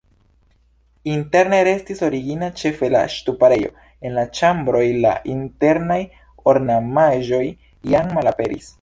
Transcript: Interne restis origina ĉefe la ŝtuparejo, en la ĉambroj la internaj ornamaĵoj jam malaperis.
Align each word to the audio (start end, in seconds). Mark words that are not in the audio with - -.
Interne 1.15 1.59
restis 1.67 2.01
origina 2.07 2.49
ĉefe 2.61 2.89
la 2.95 3.03
ŝtuparejo, 3.17 3.71
en 4.09 4.17
la 4.21 4.25
ĉambroj 4.41 4.85
la 5.07 5.15
internaj 5.37 6.01
ornamaĵoj 6.55 7.47
jam 7.95 8.15
malaperis. 8.21 8.69